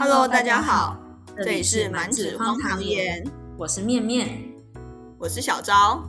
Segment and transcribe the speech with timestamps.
[0.00, 0.96] Hello，大家好，
[1.38, 3.20] 这里是满纸荒唐言，
[3.58, 4.28] 我是面面，
[5.18, 6.00] 我是小昭。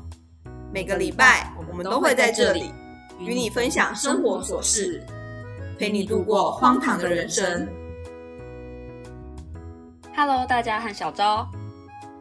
[0.71, 2.71] 每个礼拜我们都会在这里
[3.17, 5.03] 与你分享生活琐事，
[5.79, 7.67] 陪你度过荒唐的人生。
[10.15, 11.49] Hello，大家和小昭，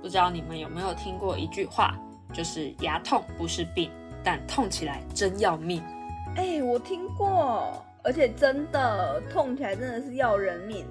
[0.00, 1.94] 不知道你们有没有听过一句话，
[2.32, 3.90] 就是牙痛不是病，
[4.24, 5.82] 但痛起来真要命。
[6.34, 10.86] 哎、我听过，而且真的痛起来真的是要人命，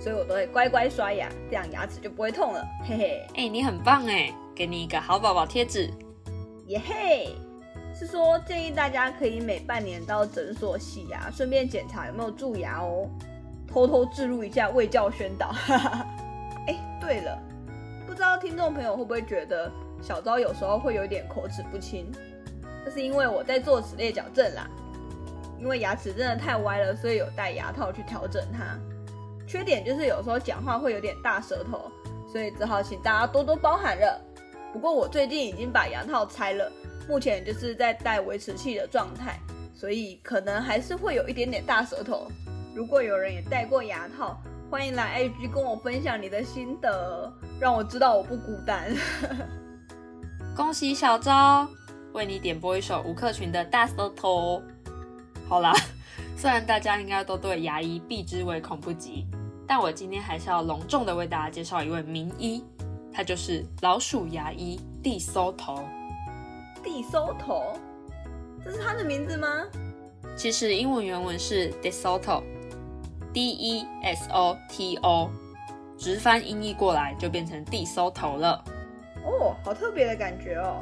[0.00, 5.90] 所以我都会乖乖刷牙，这样牙齿就不会痛了，嘿嘿，哎、你很棒哎，给你一个好宝宝贴纸。
[6.66, 7.28] 耶嘿。
[7.94, 13.08] 是说建议大家可以每半年到诊所洗牙，顺便检查有没有蛀牙哦。
[13.66, 16.06] 偷偷置入一下卫教宣导，哈哈哈。
[16.68, 17.36] 哎，对了，
[18.06, 19.68] 不知道听众朋友会不会觉得
[20.00, 22.06] 小昭有时候会有点口齿不清？
[22.84, 24.68] 那是因为我在做齿列矫正啦。
[25.58, 28.78] 因为牙齿真的太歪了，所以有戴牙套去调整它。
[29.48, 31.90] 缺点就是有时候讲话会有点大舌头，
[32.30, 34.20] 所以只好请大家多多包涵了。
[34.74, 36.70] 不过我最近已经把牙套拆了，
[37.08, 39.40] 目前就是在戴维持器的状态，
[39.74, 42.30] 所以可能还是会有一点点大舌头。
[42.74, 44.38] 如果有人也戴过牙套，
[44.70, 48.94] 欢迎来 IG 跟我分享你的心得，让我知道我不孤单。
[50.54, 51.66] 恭喜小昭，
[52.12, 54.62] 为你点播一首吴克群的《大舌头》。
[55.48, 55.72] 好啦，
[56.36, 59.26] 虽然大家应该都对牙医避之唯恐不及，
[59.68, 62.64] 但我今天还是要隆重的为大家介绍一位名医，
[63.12, 65.84] 他就是老鼠牙医地搜头。
[66.82, 67.74] 地搜头，
[68.64, 69.46] 这是他的名字吗？
[70.34, 75.28] 其实英文原文是 DeSoto，D E S O T O，
[75.98, 78.64] 直翻音译过来就变成地搜头了。
[79.24, 80.78] 哦，好特别的感觉哦。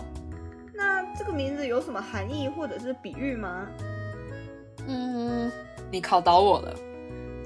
[0.74, 3.66] 那这个名字有什么含义或者是比喻吗？
[4.86, 5.50] 嗯，
[5.90, 6.76] 你考倒我了。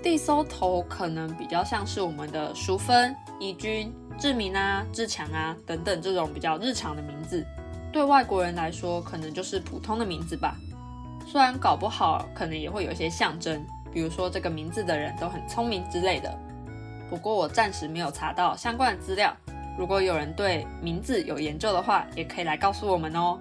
[0.01, 7.45] 地搜头可能比较像是我们的淑芬、怡君、志明啊、志强啊等等这种比较日常的名字，
[7.93, 10.57] 对外国人来说可能就是普通的名字吧。
[11.27, 16.37] 虽然搞不好可能也会有一些象征，比如说这个名字的人都很聪明之类的。
[17.09, 19.37] 不过我暂时没有查到相关的资料。
[19.79, 23.39] 如果有人对名字有研究的话，也可以来告诉我们哦。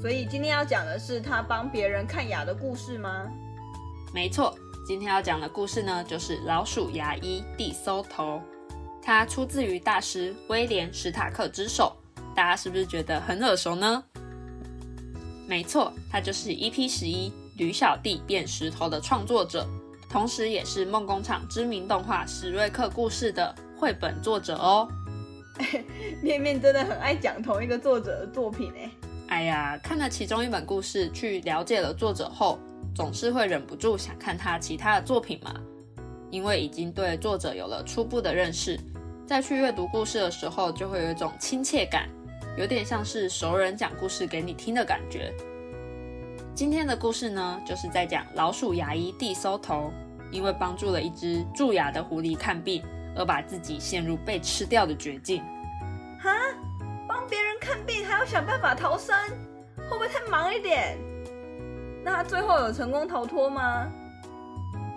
[0.00, 3.26] 所以今天要讲的是他帮别人看牙的故事吗？
[4.14, 8.40] 没错，今天要讲的故事呢，就是老鼠牙医地搜头。
[9.02, 11.94] 它出自于大师威廉史塔克之手，
[12.34, 14.02] 大家是不是觉得很耳熟呢？
[15.46, 19.66] 没错，他就是 EP 十一吕小弟变石头的创作者，
[20.10, 24.88] 同时也是梦工厂知名动画史瑞克故事的绘本作者哦。
[26.22, 28.90] 面面真的很爱讲同一个作者的作品哎。
[29.28, 32.58] 哎呀，看了其中一本故事，去了解了作者后，
[32.94, 35.54] 总是会忍不住想看他其他的作品嘛。
[36.30, 38.78] 因为已经对作者有了初步的认识，
[39.26, 42.06] 再去阅读故事的时候，就会有一种亲切感，
[42.58, 45.32] 有点像是熟人讲故事给你听的感觉。
[46.54, 49.90] 今天的故事呢，就是在讲老鼠牙医地搜头，
[50.30, 52.84] 因为帮助了一只蛀牙的狐狸看病，
[53.16, 55.42] 而把自己陷入被吃掉的绝境。
[56.20, 56.30] 哈，
[57.08, 59.16] 帮别人看病还要想办法逃生，
[59.76, 60.98] 会不会太忙一点？
[62.08, 63.86] 那他最后有成功逃脱吗？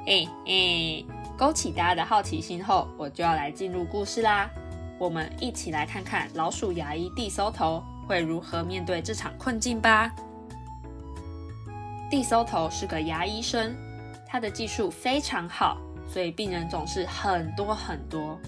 [0.08, 1.04] 哎哎，
[1.38, 4.50] 勾起大家的好奇心后，我就要来进入故事啦。
[4.98, 10.10] 我们一起来看看老鼠牙医地搜头会如何面对这场困境吧。
[12.10, 13.76] 地搜头是个牙医生，
[14.26, 15.78] 他的技术非常好，
[16.08, 18.40] 所以病人总是很多很多。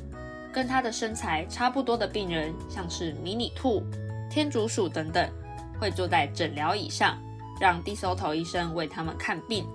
[0.53, 3.83] 跟他的身材差不多的病人，像是迷你兔、
[4.31, 5.29] 天竺鼠等等，
[5.81, 7.17] 会坐在诊疗椅上，
[7.63, 9.65] 让地搜头医生为他们看病。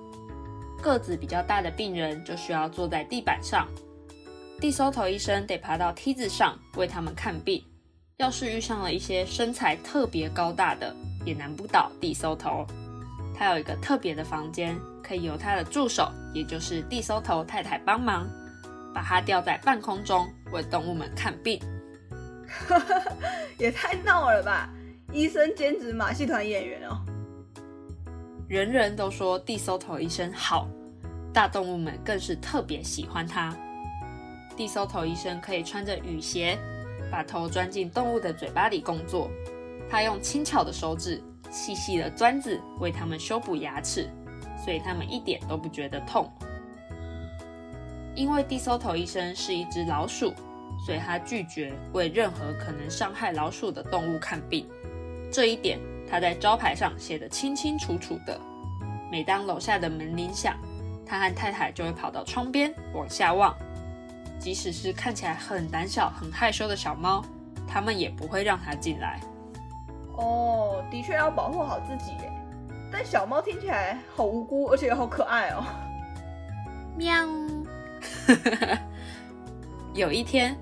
[0.82, 3.66] 个子比较大的病人就需要坐在地板上，
[4.60, 7.64] 地搜头医生得爬到梯子上为他们看病。
[8.18, 12.66] 要是遇上了一些身材特别高大的，也难不倒地搜头。
[13.34, 18.28] 他有一个特别的房间，可以由他的助手，也就是地搜头太太帮忙，
[18.94, 21.58] 把他吊在半空中为动物们看病。
[23.56, 24.68] 也太闹了吧！
[25.10, 27.00] 医生兼职马戏团演员哦。
[28.48, 30.66] 人人都说地搜头医生好，
[31.34, 33.54] 大动物们更是特别喜欢他。
[34.56, 36.58] 地搜头医生可以穿着雨鞋，
[37.12, 39.30] 把头钻进动物的嘴巴里工作。
[39.90, 44.08] 他用轻巧的手指、细细的钻子为它们修补牙齿，
[44.64, 46.32] 所以它们一点都不觉得痛。
[48.14, 50.32] 因为地搜头医生是一只老鼠，
[50.86, 54.66] 所以他拒绝为任何可能伤害老鼠的动物看病。
[55.30, 55.78] 这一点
[56.10, 58.40] 他在招牌上写得清清楚楚的。
[59.10, 60.56] 每当楼下的门铃响，
[61.06, 63.56] 他和太太就会跑到窗边往下望，
[64.38, 67.24] 即使是看起来很胆小、很害羞的小猫，
[67.66, 69.20] 他们也不会让它进来。
[70.16, 72.32] 哦，的确要保护好自己耶。
[72.90, 75.64] 但小猫听起来好无辜，而且好可爱哦。
[76.96, 77.26] 喵。
[79.94, 80.56] 有一天，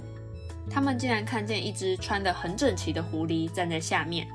[0.70, 4.26] 他们竟然看见一只穿得很整齐的狐狸站在下面，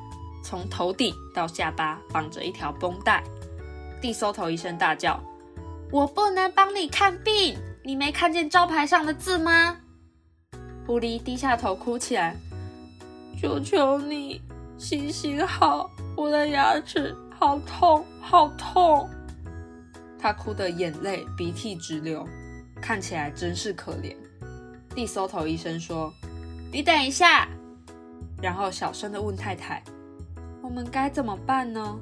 [0.44, 3.24] 从头顶到下巴绑着一条绷带。
[4.02, 5.22] 地搜头医生大叫。
[5.92, 9.78] 我不能帮你看病，你没看见招牌上的字吗？
[10.88, 12.36] 狐狸低下头哭起来，
[13.40, 14.42] 求求你，
[14.78, 19.10] 行行好，我的牙齿好痛，好痛。
[20.18, 22.28] 他哭得眼泪鼻涕直流，
[22.82, 24.16] 看起来真是可怜。
[24.96, 26.14] 地搜头医生说
[26.72, 27.48] ：“你等一下。”
[28.42, 29.84] 然后小声的问太太
[30.71, 32.00] ：“我们该怎么办呢？”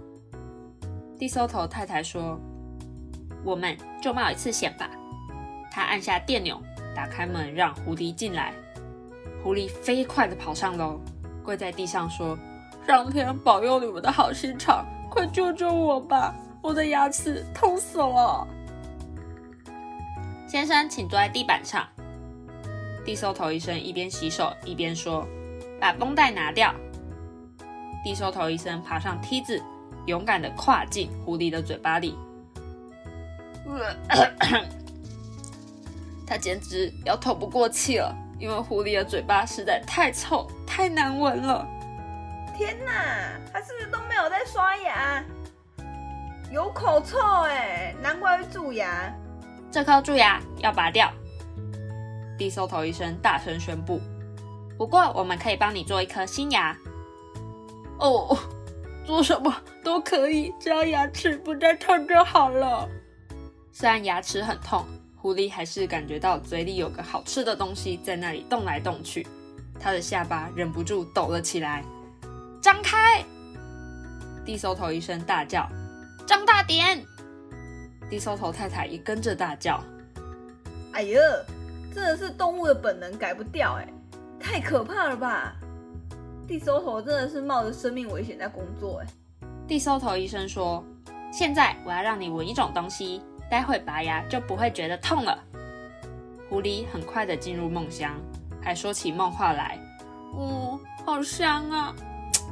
[1.18, 2.40] 地搜头太太说。
[3.44, 4.88] 我们就冒一次险吧。
[5.72, 6.62] 他按下电钮，
[6.94, 8.54] 打开门，让狐狸进来。
[9.44, 11.00] 狐狸飞快地跑上楼，
[11.44, 12.38] 跪在地上说
[12.86, 16.36] ：“上天保佑你们的好心肠，快救救我吧！
[16.62, 18.46] 我的牙齿痛死了。”
[20.48, 21.88] 先生，请坐在地板上。
[23.04, 25.26] 地搜头医生一边洗手一边说
[25.82, 26.72] ：“把绷带拿掉。”
[28.04, 29.62] 地搜头医生爬上梯子，
[30.06, 32.18] 勇敢地跨进狐狸的嘴巴里。
[36.26, 41.68] 他简直要透不过气了，因为狐狸的嘴巴实在太臭、太难闻了。
[42.58, 45.24] 天哪，他是不是都没有在刷牙？
[46.52, 49.14] 有口臭哎，难怪会蛀牙。
[49.72, 51.12] 这颗蛀牙要拔掉。
[52.38, 54.02] 低收头医生大声宣布。
[54.78, 56.76] 不过我们可以帮你做一颗新牙。
[58.00, 58.38] 哦，
[59.06, 59.54] 做什么
[59.84, 62.88] 都可以，只要牙齿不再痛就好了。
[63.72, 64.86] 虽然牙齿很痛，
[65.16, 69.28] 狐狸还是感觉到嘴里有个好吃的东西在那里动来动去，
[69.80, 71.84] 它的下巴忍不住抖了起来。
[72.62, 73.24] 张开！
[74.46, 75.70] 地搜头医生大叫
[76.26, 77.06] ：“张大点！”
[78.10, 79.84] 地搜头太太也跟着大叫
[80.94, 81.20] ：“哎呀，
[81.94, 83.88] 真的是动物的本能改不掉哎，
[84.40, 85.56] 太可怕了吧！”
[86.50, 89.08] 地搜头真的是冒着生命危险在工作哎。
[89.68, 90.84] 地搜头医生说
[91.32, 95.44] ：“现在我要让你闻一种东西。”待会拔牙就不会觉得痛了。
[96.50, 98.20] 狐狸很快的进入梦乡，
[98.62, 99.80] 还说起梦话来。
[100.38, 101.96] 嗯，好香啊！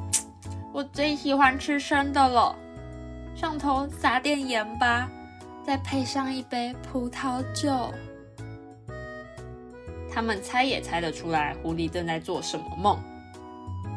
[0.74, 2.56] 我最喜欢吃生的了。
[3.36, 5.10] 上头撒点盐吧，
[5.64, 7.92] 再配上一杯葡萄酒。
[10.12, 13.00] 他们猜也猜得出来，狐狸正在做什么梦。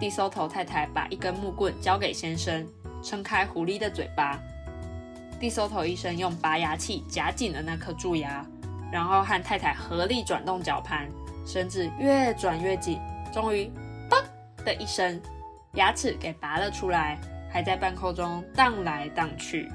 [0.00, 2.66] 地搜头太太把一根木棍交给先生，
[3.02, 4.40] 撑开狐狸的嘴巴。
[5.38, 8.44] 地搜头医生用拔牙器夹紧了那颗蛀牙，
[8.90, 11.06] 然后和太太合力转动绞盘，
[11.46, 12.98] 绳子越转越紧，
[13.32, 13.70] 终于
[14.08, 14.22] “嘣”
[14.64, 15.20] 的一声，
[15.74, 17.18] 牙齿给拔了出来，
[17.50, 19.70] 还在半空中荡来荡去。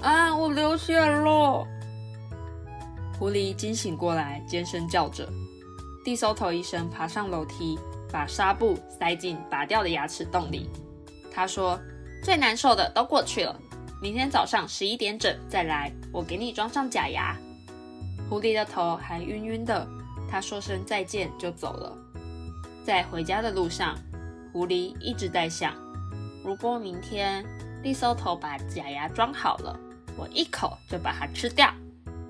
[0.00, 0.34] 啊！
[0.34, 1.66] 我流血了！
[3.18, 5.26] 狐狸惊醒过来，尖声叫着。
[6.04, 7.78] 地搜头医生爬上楼梯，
[8.14, 10.70] 把纱布塞进拔掉的牙齿洞里。
[11.32, 11.80] 他说
[12.22, 13.60] ：“最难受的都过去了。”
[14.00, 17.36] 明天早上十一点整再来，我给你装上假牙。
[18.30, 19.84] 狐狸的头还晕晕的，
[20.30, 21.92] 他说声再见就走了。
[22.84, 23.98] 在回家的路上，
[24.52, 25.74] 狐狸一直在想：
[26.44, 27.44] 如果明天
[27.82, 29.76] 利搜头把假牙装好了，
[30.16, 31.68] 我一口就把它吃掉，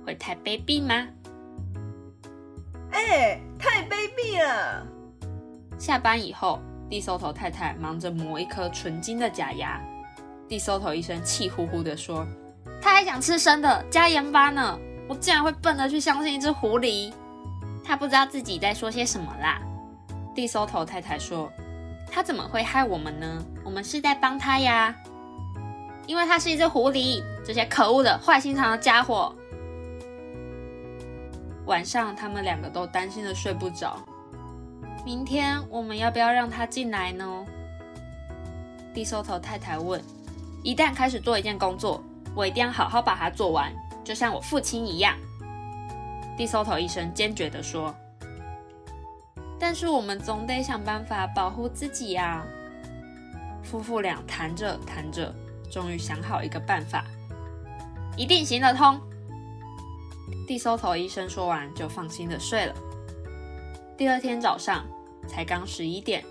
[0.07, 1.07] 会太卑鄙吗？
[2.91, 4.87] 哎，太卑鄙了！
[5.79, 9.81] 下班以后，地搜头太太忙着磨一颗纯金的假牙。
[10.49, 12.27] 地搜头医生气呼呼地说
[12.81, 14.79] ：“他还想吃生的，加盐巴呢！
[15.09, 17.13] 我竟然会笨的去相信一只狐狸？
[17.83, 19.61] 他不知道自己在说些什么啦。”
[20.35, 21.51] 地搜头太太说
[22.11, 23.45] ：“他怎么会害我们呢？
[23.65, 24.95] 我们是在帮他呀，
[26.07, 27.23] 因为他是一只狐狸。
[27.45, 29.35] 这些可恶的、坏心肠的家伙！”
[31.67, 33.99] 晚上，他们两个都担心的睡不着。
[35.05, 37.45] 明天我们要不要让他进来呢？
[38.95, 40.03] 地搜头太太问。
[40.63, 42.03] 一旦开始做一件工作，
[42.35, 43.71] 我一定要好好把它做完，
[44.03, 45.15] 就像我父亲一样。
[46.39, 47.95] 地搜头医生坚决地说
[49.61, 52.43] ：“但是我们总得想办法保护自己呀。”
[53.63, 55.35] 夫妇俩谈着谈着，
[55.71, 57.05] 终于想好一个办法，
[58.17, 58.99] 一定行得通。
[60.47, 62.75] 地搜头医生说完，就放心的睡了。
[63.97, 64.85] 第二天早上，
[65.27, 66.25] 才刚十一点，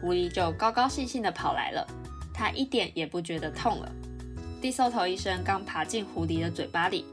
[0.00, 1.86] 狐狸就高高兴兴的跑来了。
[2.34, 3.92] 它一点也不觉得痛了。
[4.60, 7.04] 地搜头医生刚爬进狐狸的嘴巴里，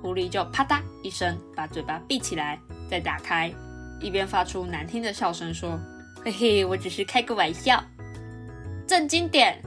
[0.00, 2.58] 狐狸就啪嗒一声把嘴巴闭起来，
[2.88, 3.52] 再打开，
[4.00, 5.78] 一边发出难听的笑声说
[6.24, 7.82] ：“嘿嘿，我只是开个玩笑。”
[8.86, 9.62] 正经点！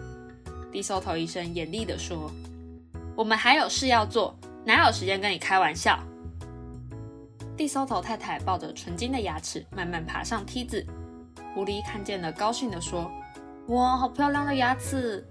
[0.71, 2.31] 地搜头医生严厉地说
[3.15, 5.99] ：“我们还有事要做，哪有时间跟你开玩笑？”
[7.55, 10.85] 地搜头太太抱着纯金的牙齿慢慢爬上梯子，
[11.53, 13.11] 狐狸看见了，高兴地说
[13.69, 15.25] ：“哇，好漂亮的牙齿！”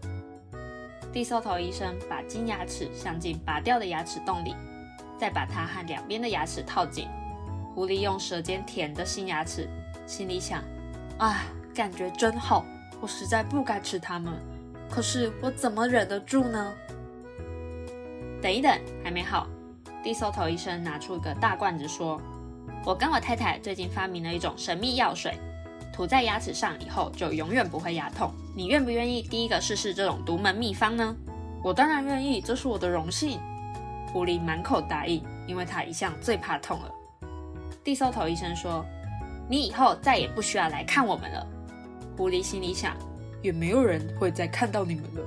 [1.12, 4.55] 地搜头医生把金牙齿镶进拔掉的牙齿洞里，
[5.19, 7.09] 再把它和两边的牙齿套紧。
[7.75, 9.69] 狐狸用舌尖舔着新牙齿，
[10.07, 10.62] 心里想
[11.19, 11.43] ：“啊，
[11.75, 12.64] 感觉真好！
[13.00, 14.33] 我实在不该吃它们，
[14.88, 16.73] 可是我怎么忍得住呢？”
[18.41, 19.47] 等一等，还没好。
[20.02, 22.21] 地搜头医生拿出一个大罐子，说
[22.87, 25.38] ：“我跟我太太最近发明了一种神秘药水。”
[25.93, 28.33] 涂在牙齿上以后，就永远不会牙痛。
[28.57, 31.15] 你愿不愿意第一个试试这种独门秘方呢？
[31.63, 33.39] 我当然愿意，这是我的荣幸。
[34.13, 36.91] 狐狸满口答应，因为他一向最怕痛了。
[37.85, 38.85] 地搜头医生说
[39.49, 41.47] ：“你以后再也不需要来看我们了。”
[42.17, 42.97] 狐狸心里想
[43.43, 45.23] ：“也没有人会再看到你们了。”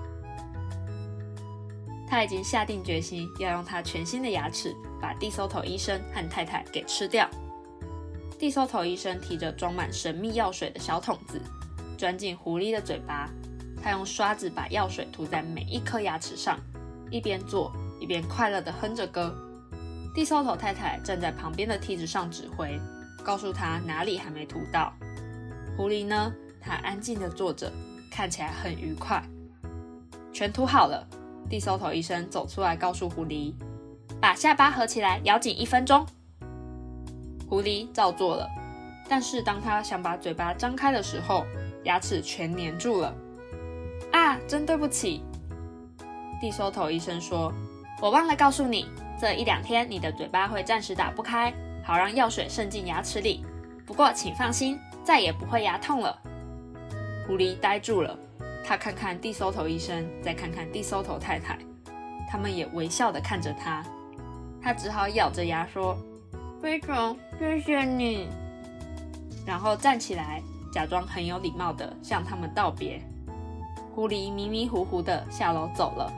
[2.08, 7.28] 他已经下定决心要用他全新的牙齿把地搜头医生和太太给吃掉。
[8.38, 11.42] 地搜头医生提着装满神秘药水的小桶子，
[11.98, 13.30] 钻进狐狸的嘴巴。
[13.82, 16.60] 他用刷子把药水涂在每一颗牙齿上，
[17.12, 19.34] 一边做一边快乐地哼着歌。
[20.14, 22.80] 地搜头太太站在旁边的梯子上指挥，
[23.24, 24.94] 告诉他哪里还没涂到。
[25.78, 26.34] 狐狸呢？
[26.60, 27.72] 他安静地坐着，
[28.10, 29.24] 看起来很愉快。
[30.34, 31.08] 全涂好了。
[31.48, 33.54] 地搜头医生走出来，告诉狐狸
[34.20, 36.04] ：“把下巴合起来，咬紧一分钟。”
[37.48, 38.50] 狐狸照做了，
[39.08, 41.46] 但是当他想把嘴巴张开的时候，
[41.84, 43.14] 牙齿全粘住了。
[44.12, 45.24] 啊，真对不起！
[46.42, 47.54] 地收头医生说
[48.02, 48.88] ：“我忘了告诉你，
[49.20, 53.46] 这一两天你的嘴巴会暂时打不开，好让药水渗进牙齿里。
[53.86, 56.18] 不过请放心，再也不会牙痛了。”
[57.28, 58.18] 狐狸呆住了，
[58.66, 61.58] 他看看地收头医生，再看看地收头太太，
[62.30, 63.84] 他们也微笑的看着他。
[64.62, 65.96] 他只好咬着牙说。
[66.66, 68.28] 非常谢谢你，
[69.46, 70.42] 然后站起来，
[70.74, 73.00] 假装很有礼貌的向他们道别。
[73.94, 76.12] 狐狸迷迷糊糊的下楼走了。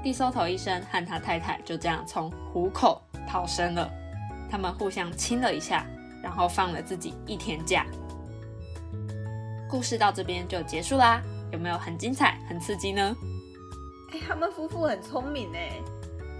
[0.00, 3.90] 地搜头医生和他太太就这样从虎口逃生了。
[4.48, 5.84] 他们互相亲了一下，
[6.22, 7.84] 然后放了自己一天假。
[9.68, 13.12] 故事到这边就结束啦，有没有很精彩、很刺激呢？
[14.12, 15.72] 哎，他们夫妇很聪明哎，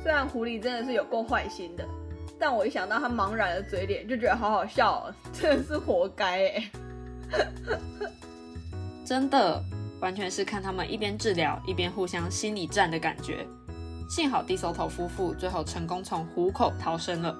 [0.04, 1.84] 虽然狐狸真的是有够坏心的。
[2.46, 6.70] 但我一想到他茫然的嘴脸，就觉得好好笑，真的是活该哎！
[9.02, 9.64] 真的，
[9.98, 13.46] 完全是看他们一边治疗一边互相心理战的感觉。
[14.10, 17.34] 幸好地搜头夫妇最后成功从虎口逃生了，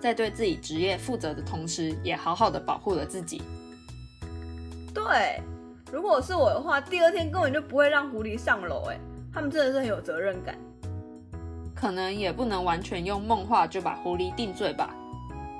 [0.00, 3.42] 在对自己职业负责的同时，也好好的保护了自己。
[4.94, 5.42] 对，
[5.90, 8.96] 如果是我的话，第二天根本就不会让狐狸上楼哎，
[9.34, 10.56] 他们真的是很有责任感。
[11.82, 14.94] 可能也不能完全用梦话就把狐狸定罪吧。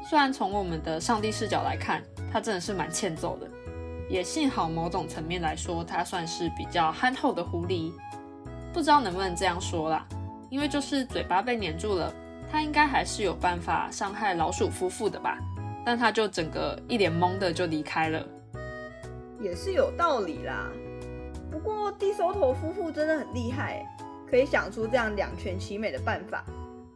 [0.09, 2.01] 虽然从我们的上帝视角来看，
[2.33, 3.51] 他真的是蛮欠揍的。
[4.09, 7.91] 也幸好某种层面来说，他算是比较憨厚的狐狸。
[8.73, 10.07] 不知道能不能这样说啦？
[10.49, 12.15] 因为就是嘴巴被粘住了，
[12.53, 15.37] 他应该还是有办法伤害老鼠夫妇的吧？
[15.85, 18.25] 但他就整个一脸懵的就离开了。
[19.41, 20.71] 也是有道理啦。
[21.51, 23.85] 不过地收头夫妇真的很厉害。
[24.33, 26.43] 可以想出这样两全其美的办法，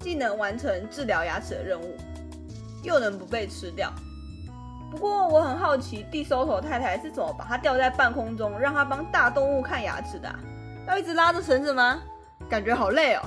[0.01, 1.95] 既能完成治疗牙齿的任务，
[2.83, 3.93] 又能不被吃掉。
[4.91, 10.35] 不过我很好奇，地搜头太太是怎么把它吊在半空中，让它帮大动物看牙齿的？
[10.89, 12.01] 要一直拉着绳子吗？
[12.49, 13.23] 感觉好累哦。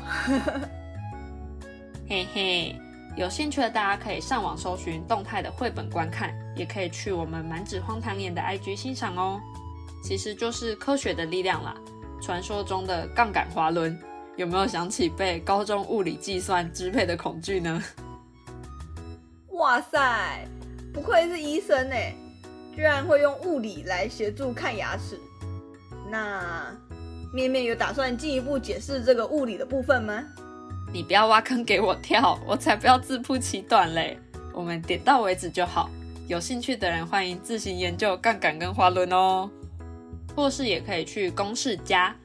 [2.09, 2.75] 嘿嘿，
[3.15, 9.39] 有兴趣的大家可以上网搜寻动态的绘本观看，也可以去我们满纸荒唐言的 IG 欣赏哦。
[10.03, 11.75] 其实就是科学的力量啦。
[12.21, 13.97] 传说中的杠杆滑轮，
[14.35, 17.83] 有没有想起被高中物理计算支配的恐惧呢？
[19.51, 20.47] 哇塞，
[20.93, 21.95] 不愧是医生呢，
[22.75, 25.19] 居然会用物理来协助看牙齿。
[26.09, 26.75] 那
[27.33, 30.23] 面面有打算进一步解释这个物理的部分吗？
[30.91, 34.17] 你不要挖坑给我跳，我才不要自曝其短嘞。
[34.53, 35.89] 我们点到为止就好。
[36.27, 39.49] 有兴趣的人欢迎自行研究杠杆跟滑轮哦。
[40.39, 42.15] 或是也可以去公式加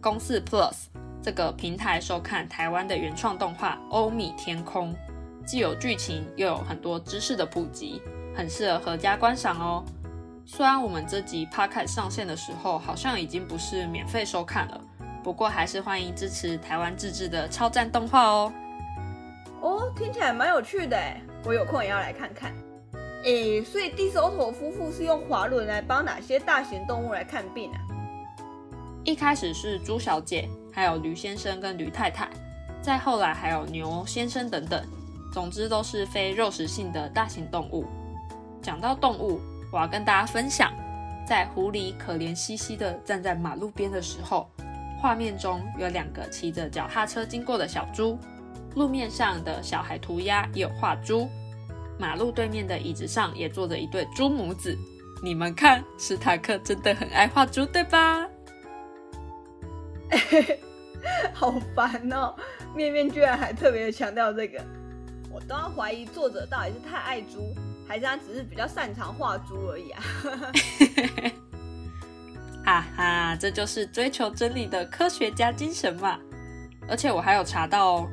[0.00, 0.84] 公式 Plus
[1.20, 4.92] 这个平台收看台湾的原创动画《欧米天空》，
[5.44, 8.00] 既有剧情又有很多知识的普及，
[8.32, 9.84] 很适合合家观赏哦。
[10.46, 14.80] 虽然我们这集 Podcast 上线的时候好像已经不是免费收看了，
[15.24, 18.52] 不过还是欢迎支持台湾自制的超赞动画哦。
[19.60, 22.54] 哦，听起来蛮有趣的哎，我有空也要来看看。
[23.24, 27.80] 哎，所以地手头夫妇是用滑轮来帮哪些大型动物来看病啊？
[29.02, 32.28] 一开始是猪小姐，还有驴先生跟驴太太，
[32.82, 34.84] 再后来还有牛先生等等。
[35.32, 37.86] 总之都是非肉食性的大型动物。
[38.60, 39.40] 讲到动物，
[39.72, 40.70] 我要跟大家分享，
[41.26, 44.50] 在狐狸可怜兮兮的站在马路边的时候，
[45.00, 48.18] 画面中有两个骑着脚踏车经过的小猪，
[48.74, 51.26] 路面上的小孩涂鸦也有画猪。
[51.98, 54.76] 马路对面的椅子上也坐着一对猪母子，
[55.22, 58.26] 你们看，史塔克真的很爱画猪，对吧？
[61.32, 62.34] 好烦哦！
[62.74, 64.64] 面面居然还特别强调这个，
[65.30, 67.54] 我都要怀疑作者到底是太爱猪，
[67.86, 70.02] 还是他只是比较擅长画猪而已啊！
[72.64, 76.18] 哈哈，这就是追求真理的科学家精神嘛！
[76.88, 78.10] 而且我还有查到哦。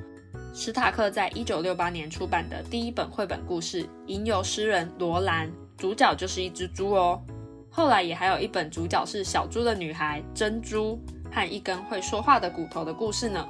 [0.53, 7.21] 史塔克在一九六八年出版的第一本绘本故事《吟游诗人罗兰》，主角就是一只猪哦。
[7.69, 10.99] 后来也还有一本主角是小猪的女孩珍珠
[11.31, 13.47] 和一根会说话的骨头的故事呢。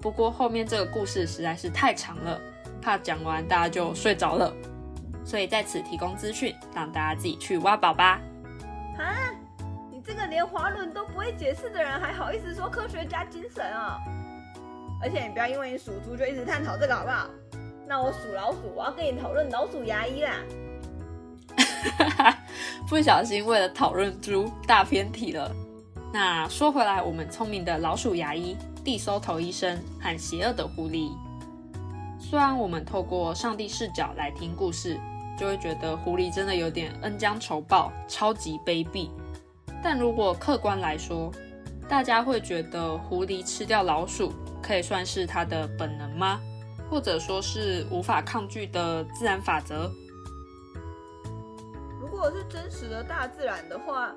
[0.00, 2.40] 不过后面这个故事实在是太长了，
[2.80, 4.54] 怕讲完大家就睡着了，
[5.24, 8.20] 所以在此提供资讯，让大家自己去挖宝吧。
[8.96, 9.18] 啊，
[9.90, 13.98] 你这个连滑轮都不会解释的人，还好意思说科学家精神啊？
[15.02, 17.28] 而且你不要因为你属猪就一直探讨这个好不好？
[17.86, 20.32] 那我属老鼠，我要跟你讨论老鼠牙医啦。
[22.88, 25.54] 不小心为了讨论猪大偏题了。
[26.12, 31.10] 那说回来，我们聪明的老鼠牙医、地搜头医生和邪恶的狐狸，
[32.18, 34.98] 虽然我们透过上帝视角来听故事，
[35.38, 39.10] 就会觉得狐狸真的有点恩将仇报、超级卑鄙。
[39.82, 41.30] 但如果客观来说，
[41.88, 44.32] 大家会觉得狐狸吃掉老鼠？
[44.66, 46.40] 可以算是它的本能吗？
[46.90, 49.90] 或者说是无法抗拒的自然法则？
[52.00, 54.12] 如果是真实的大自然的话，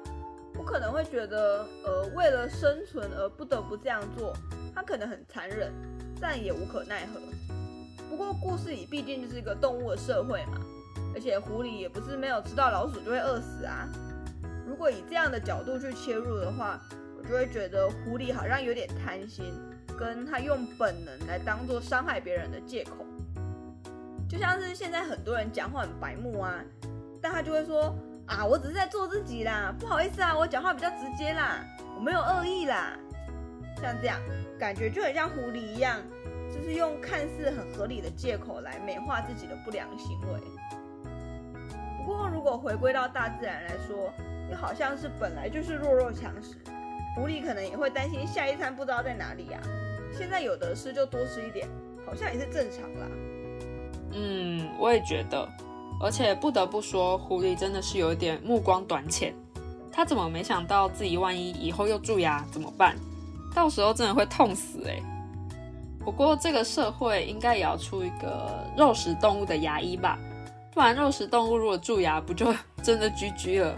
[0.57, 4.35] 我可能会觉得，呃，为了生存而不得不这样做，
[4.73, 5.71] 它可能很残忍，
[6.19, 7.19] 但也无可奈何。
[8.09, 10.59] 不过故事里毕竟就是一个动物的社会嘛，
[11.13, 13.87] 而且狐狸也不是没有吃到老鼠就会饿死啊。
[14.67, 16.79] 如果以这样的角度去切入的话，
[17.17, 19.53] 我就会觉得狐狸好像有点贪心。
[19.99, 23.05] 跟他用本能来当做伤害别人的借口，
[24.29, 26.63] 就像是现在很多人讲话很白目啊，
[27.21, 27.93] 但他就会说
[28.25, 31.65] 啊，我只是在做自己啦，不好意思啊，我讲话比较直接啦，
[31.97, 32.97] 我没有恶意啦，
[33.81, 34.17] 像这样
[34.57, 35.99] 感觉就很像狐狸一样，
[36.49, 40.39] 就是用看似很合理的借口来美化自己的不良行为。
[41.97, 44.13] 不过如果回归到大自然来说，
[44.49, 46.55] 又好像是本来就是弱肉强食，
[47.17, 49.59] 狐狸可能也会担心下一餐不知道在哪里呀。
[50.17, 51.67] 现在有的吃就多吃一点，
[52.05, 53.07] 好像也是正常啦。
[54.11, 55.47] 嗯，我也觉得，
[56.01, 59.33] 而且不得不说，狐狸真的是有一点目光短浅。
[59.91, 62.95] 他怎么没想到自己万一以后又蛀牙怎么办？
[63.53, 65.01] 到时候真的会痛死哎。
[65.99, 70.17] 不过这个社会应该也要出一个肉食动物的牙医吧？
[70.71, 73.77] 不然肉食动物如果蛀牙，不就真的 GG 了？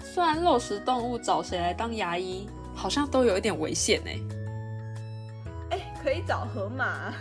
[0.00, 4.18] 虽然肉食动物找谁来当牙医，好像都有一点危险哎。
[6.06, 7.12] 可以找河马，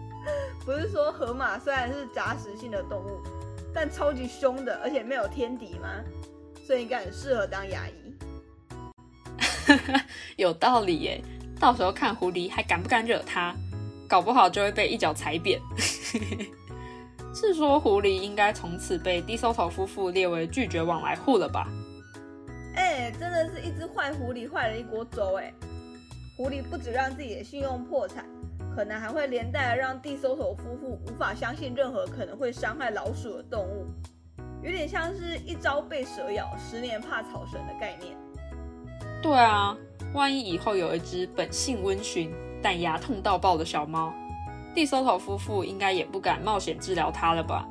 [0.64, 3.20] 不是说河马虽然是杂食性的动物，
[3.74, 5.88] 但超级凶的，而且没有天敌吗？
[6.66, 8.16] 所以应该很适合当牙医。
[10.36, 11.22] 有道理耶，
[11.60, 13.54] 到时候看狐狸还敢不敢惹他，
[14.08, 15.60] 搞不好就会被一脚踩扁。
[17.34, 21.68] 是说狐狸应该从此被低搜头夫妇列为拒绝往来户了吧？
[22.74, 25.52] 哎，真的是一只坏狐狸坏了一锅粥哎。
[26.40, 28.24] 狐狸不止让自己的信用破产，
[28.74, 33.84] 可能还会连带让地搜头夫妇无法相信任何可能会伤害老鼠的动物，
[34.62, 38.16] 有点像是一朝被蛇咬，十年怕草绳的概念。
[39.20, 39.76] 对啊，
[40.14, 44.10] 万一以后有一只本性温驯但牙痛到爆的小猫，
[44.74, 47.68] 地搜头夫妇应该也不敢冒险治疗它了吧？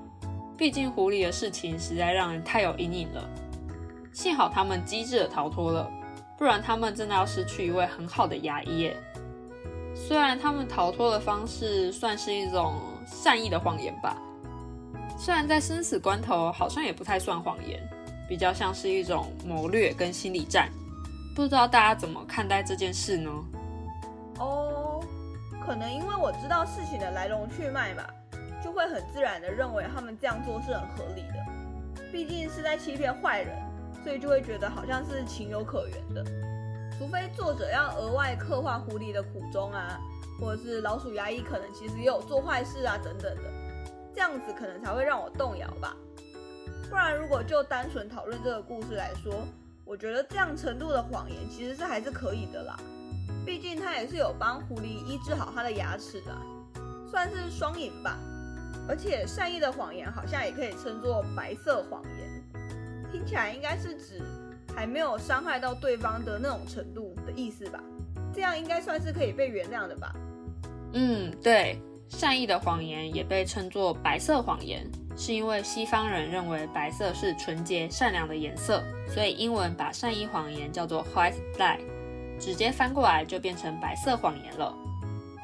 [0.55, 3.29] 毕竟狐狸的事情实在让人太有阴影了。
[4.13, 5.89] 幸好他们机智的逃脱了。
[6.39, 8.97] 不然他们真的要失去一位很好的牙医耶。
[9.93, 12.75] 虽然他们逃脱的方式算是一种
[13.05, 14.15] 善意的谎言吧，
[15.17, 17.77] 虽然在生死关头好像也不太算谎言，
[18.29, 20.69] 比较像是一种谋略跟心理战。
[21.35, 23.29] 不知道大家怎么看待这件事呢？
[24.39, 25.03] 哦，
[25.65, 28.09] 可能因为我知道事情的来龙去脉吧，
[28.63, 31.45] 就会很自然的认为他们这样做是很合理的。
[32.13, 33.68] 毕竟是在欺骗坏人。
[34.03, 36.23] 所以就会觉得好像是情有可原的，
[36.97, 39.99] 除非作者要额外刻画狐狸的苦衷啊，
[40.39, 43.43] 或者是老鼠牙医可能其实也有做坏事啊等等的，
[44.13, 45.95] 这样子可能才会让我动摇吧。
[46.89, 49.45] 不然如果就单纯讨论这个故事来说，
[49.85, 52.79] 我觉得这样程度的谎言其实是还是可以的啦。
[53.45, 56.41] 毕竟他也是有帮狐狸医治好他的牙齿啊，
[57.09, 58.17] 算是双赢吧。
[58.87, 62.38] 而且善意的谎言好像也可以称作白色谎言，
[63.29, 64.19] 起来应该是指
[64.75, 67.79] 还没有伤害到对方的那种程度的意思吧？
[68.33, 70.15] 这样应该算是可以被原谅的吧？
[70.93, 74.83] 嗯，对，善意的谎言也被称作白色谎言，
[75.15, 81.79] 是因为西方人认为白色是纯洁善良的颜色，所以英文把善意谎言叫做 white lie，
[82.39, 84.75] 直接翻过来就变成白色谎言了。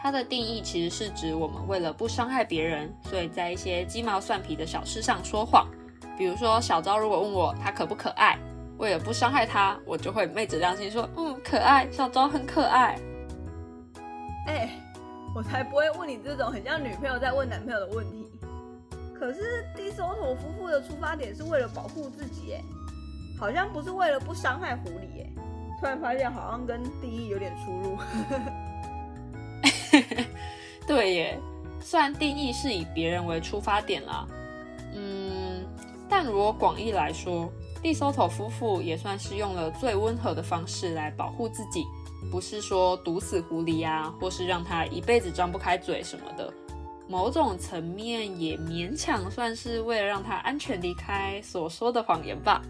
[0.01, 5.67] 它的定义其实是指我们为了不伤害别人，所以在一些鸡毛蒜皮的小事上说谎。
[6.17, 8.37] 比如说小昭如果问我他可不可爱，
[8.77, 12.97] 为了不伤害他，我就会昧着良心说，嗯，可爱，小昭很可爱。
[14.47, 14.69] 哎，
[15.35, 18.25] 我才不会问你这种很像女朋友在问男朋友的问题。
[19.17, 22.61] 可是蒂索托夫妇的出发点是为了保护自己，哎，
[23.39, 25.29] 好像不是为了不伤害狐狸，哎，
[25.79, 27.97] 突然发现好像跟第一有点出入。
[30.85, 31.39] 对耶，
[31.81, 34.27] 虽然定义是以别人为出发点啦，
[34.93, 35.44] 嗯，
[36.17, 37.51] 但如果广义来说，
[37.83, 41.83] 蒂索托夫妇也算是用了最温和的方式来保护自己，
[42.31, 46.53] 不是说毒死狐狸啊，或是让他一辈子张不开嘴什么的。
[47.09, 52.61] 某种层面也勉强算是为了让他安全离开所说的谎言吧。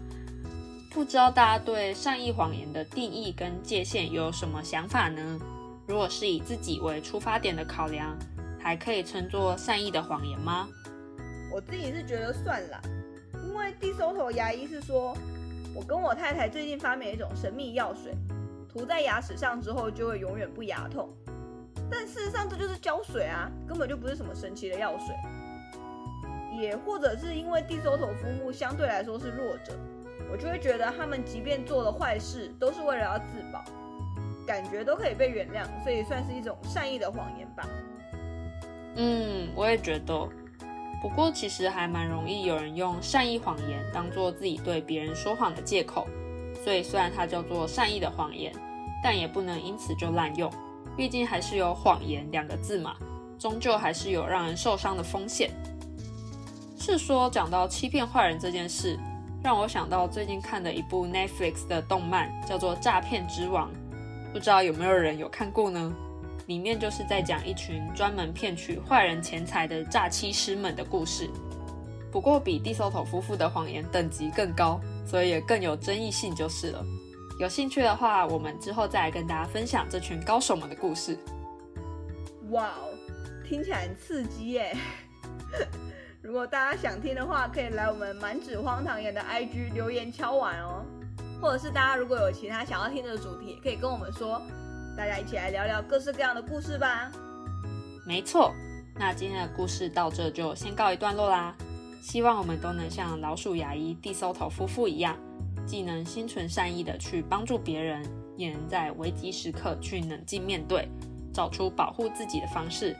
[0.90, 5.38] 不知道大家对善意谎言的定义跟界限有什么想法呢？
[5.86, 8.18] 如果是以自己为出发点的考量，
[8.58, 10.68] 还可以称作善意的谎言吗？
[11.54, 12.82] 我自己是觉得算了，
[13.66, 15.12] 因为第手头牙医是说，
[15.74, 18.14] 我跟我太太最近发明一种神秘药水，
[18.72, 21.12] 涂在牙齿上之后就会永远不牙痛。
[21.90, 25.16] 但事实上这就是胶水啊，根本就不是什么神奇的药水。
[26.56, 29.72] 也或者是因为第手头夫妇相对来说是弱者，
[30.30, 33.64] 我就会觉得他们即便做了坏事，都是为了要自保。
[34.46, 37.68] 感觉都可以被原谅，所以算是一种善意的谎言吧。
[38.94, 40.28] 嗯，我也觉得。
[41.08, 46.04] 不过其实还蛮容易有人用善意谎言当做自己对别人说谎的借口，
[46.64, 48.52] 所以虽然它叫做善意的谎言，
[49.04, 50.52] 但也不能因此就滥用。
[50.96, 52.96] 毕竟还是有谎言两个字嘛，
[53.38, 55.52] 终究还是有让人受伤的风险。
[56.76, 58.98] 是说讲到欺骗坏人这件事，
[59.44, 63.70] 让我想到最近看的一部 Netflix 的动漫，叫做《诈骗之王》。
[64.32, 65.94] 不知道有没有人有看过呢？
[66.46, 71.28] 里面就是在讲一群专门骗取坏人钱财的诈欺师们的故事。
[72.12, 76.84] 不过比蒂索托夫妇的谎言等级更高，所以也更有争议性就是了。
[77.38, 81.18] 有兴趣的话，我们之后再来跟大家分享这群高手们的故事。
[82.50, 82.94] 哇哦，
[83.46, 84.74] 听起来很刺激耶！
[86.22, 90.84] 如果大家想听的话，可以来我们满纸荒唐言的 IG 留言敲完哦。
[91.42, 94.40] 或者是大家如果有其他想要听的主题，可以跟我们说，
[94.96, 97.10] 大家一起来聊聊各式各样的故事吧。
[98.06, 98.54] 没错，
[98.94, 101.54] 那今天的故事到这就先告一段落啦。
[102.00, 105.14] 希望我们都能像老鼠牙医蒂搜头夫妇一样，
[105.66, 108.02] 既能心存善意的去帮助别人，
[108.36, 110.88] 也能在危急时刻去冷静面对，
[111.30, 112.96] 找出保护自己的方式。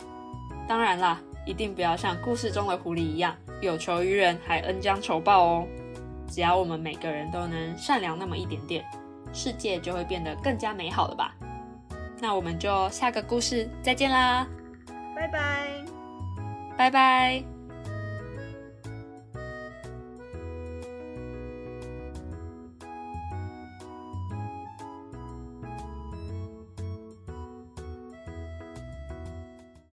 [0.68, 5.66] 当然啦，一定不要像故事中的狐狸一样，有求于人还恩将仇报哦。
[6.28, 8.84] 只要我们每个人都能善良那么一点点，
[9.32, 11.35] 世界就会变得更加美好了吧？
[12.20, 14.46] 那我们就下个故事再见啦，
[15.14, 15.84] 拜拜，
[16.76, 17.55] 拜拜。